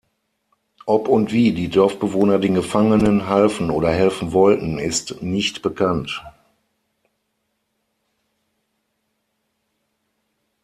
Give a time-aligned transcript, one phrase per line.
[0.87, 6.23] Ob und wie die Dorfbewohner den Gefangenen halfen oder helfen wollten, ist nicht bekannt.